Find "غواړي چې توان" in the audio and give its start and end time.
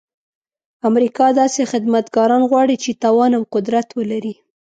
2.51-3.31